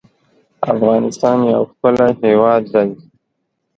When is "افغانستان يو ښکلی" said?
0.73-2.09